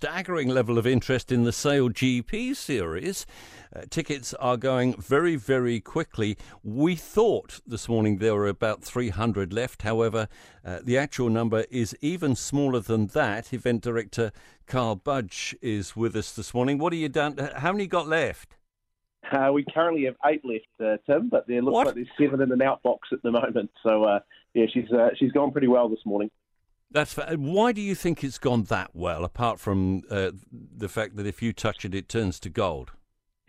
[0.00, 3.26] staggering level of interest in the SailGP series.
[3.76, 6.38] Uh, tickets are going very, very quickly.
[6.64, 9.82] We thought this morning there were about 300 left.
[9.82, 10.26] However,
[10.64, 13.52] uh, the actual number is even smaller than that.
[13.52, 14.32] Event director
[14.66, 16.78] Karl Budge is with us this morning.
[16.78, 17.36] What are you done?
[17.56, 18.56] How many got left?
[19.30, 21.86] Uh, we currently have eight left, uh, Tim, but there looks What?
[21.88, 23.70] like there's seven in an outbox at the moment.
[23.86, 24.20] So uh,
[24.54, 26.30] yeah, she's uh, she's gone pretty well this morning.
[26.92, 29.24] That's why do you think it's gone that well?
[29.24, 32.90] Apart from uh, the fact that if you touch it, it turns to gold.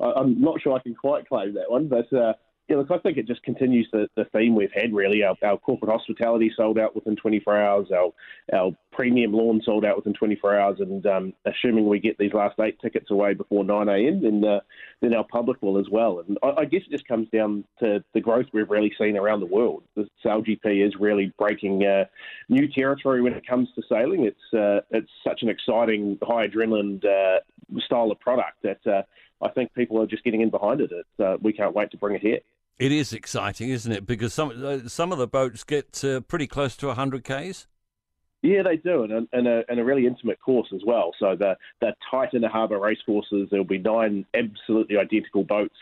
[0.00, 2.34] I'm not sure I can quite claim that one, but uh,
[2.68, 4.94] yeah, look, I think it just continues the, the theme we've had.
[4.94, 7.88] Really, our, our corporate hospitality sold out within 24 hours.
[7.94, 8.10] Our
[8.54, 12.58] our premium lawn sold out within 24 hours, and um, assuming we get these last
[12.60, 14.60] eight tickets away before 9 a.m., then uh,
[15.02, 16.24] then our public will as well.
[16.26, 19.40] And I, I guess it just comes down to the growth we've really seen around
[19.40, 19.82] the world.
[19.94, 22.06] The Sail GP is really breaking uh,
[22.48, 24.24] new territory when it comes to sailing.
[24.24, 27.40] It's uh, it's such an exciting, high adrenaline uh,
[27.80, 28.86] style of product that.
[28.86, 29.02] Uh,
[29.42, 30.90] I think people are just getting in behind it.
[31.22, 32.38] Uh, we can't wait to bring it here.
[32.78, 34.04] It is exciting, isn't it?
[34.04, 37.66] Because some uh, some of the boats get uh, pretty close to 100 k's.
[38.42, 41.12] Yeah, they do, and, and, a, and a really intimate course as well.
[41.18, 43.48] So they're, they're tight in the harbour race courses.
[43.50, 45.78] There'll be nine absolutely identical boats.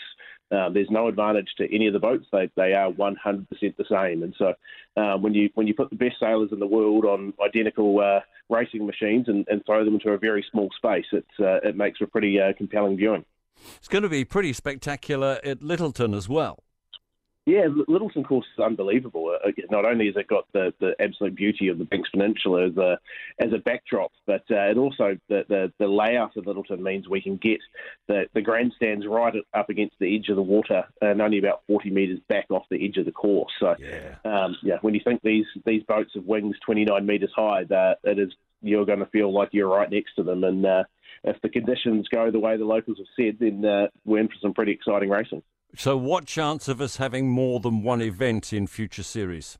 [0.52, 2.26] Uh, there's no advantage to any of the boats.
[2.30, 3.16] They they are 100%
[3.50, 4.22] the same.
[4.22, 4.54] And so
[4.96, 8.20] um, when you when you put the best sailors in the world on identical uh,
[8.48, 11.20] racing machines and, and throw them into a very small space, uh,
[11.64, 13.24] it makes for pretty uh, compelling viewing.
[13.78, 16.62] It's going to be pretty spectacular at Lyttelton as well.
[17.44, 19.36] Yeah, Lyttelton course is unbelievable.
[19.44, 22.76] Uh, not only has it got the, the absolute beauty of the Banks Peninsula as
[22.76, 22.98] a
[23.40, 27.20] as a backdrop, but uh, it also the, the the layout of Lyttelton means we
[27.20, 27.58] can get
[28.06, 31.90] the the grandstands right up against the edge of the water and only about 40
[31.90, 33.52] metres back off the edge of the course.
[33.58, 34.18] So Yeah.
[34.24, 38.20] um, yeah, when you think these these boats have wings 29 metres high, that it
[38.20, 40.44] is you're going to feel like you're right next to them.
[40.44, 40.84] And uh,
[41.24, 44.36] if the conditions go the way the locals have said, then uh, we're in for
[44.40, 45.42] some pretty exciting racing.
[45.74, 49.58] So, what chance of us having more than one event in future series?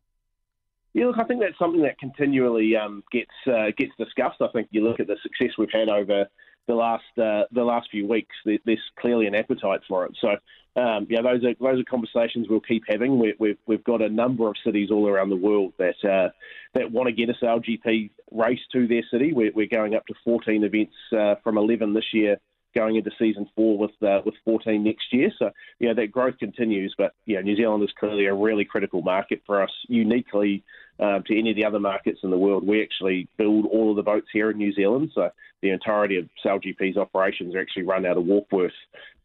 [0.92, 4.42] Yeah, look, I think that's something that continually um, gets uh, gets discussed.
[4.42, 6.26] I think you look at the success we've had over
[6.68, 8.34] the last uh, the last few weeks.
[8.44, 10.12] There's clearly an appetite for it.
[10.20, 10.36] So,
[10.80, 13.18] um, yeah, those are those are conversations we'll keep having.
[13.18, 16.28] We, we've we've got a number of cities all around the world that uh,
[16.74, 19.32] that want to get SailGP race to their city.
[19.32, 22.36] We're, we're going up to 14 events uh, from 11 this year
[22.74, 25.30] going into season four with uh, with 14 next year.
[25.38, 26.94] So yeah, that growth continues.
[26.96, 30.64] But yeah, New Zealand is clearly a really critical market for us, uniquely
[30.98, 32.66] um, to any of the other markets in the world.
[32.66, 35.10] We actually build all of the boats here in New Zealand.
[35.14, 38.70] So the entirety of SailGP's operations are actually run out of Warkworth,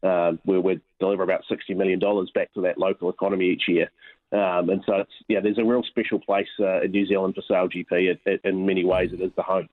[0.02, 3.90] um, where we deliver about 60 million dollars back to that local economy each year.
[4.30, 7.42] Um, and so it's yeah, there's a real special place uh, in New Zealand for
[7.42, 7.92] SailGP.
[7.92, 9.68] It, it, in many ways, it is the home.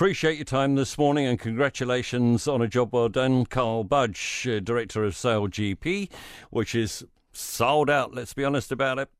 [0.00, 3.44] Appreciate your time this morning and congratulations on a job well done.
[3.44, 6.08] Karl Budge, uh, Director of Sail GP,
[6.48, 9.10] which is sold out, let's be honest about it.